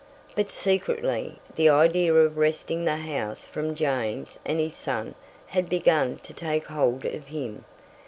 But 0.35 0.51
secretly, 0.51 1.37
the 1.55 1.69
idea 1.69 2.11
of 2.15 2.35
wresting 2.35 2.85
the 2.85 2.95
house 2.95 3.45
from 3.45 3.75
James 3.75 4.39
and 4.43 4.59
his 4.59 4.73
son 4.73 5.13
had 5.45 5.69
begun 5.69 6.17
to 6.23 6.33
take 6.33 6.65
hold 6.65 7.05
of 7.05 7.27
him. 7.27 7.65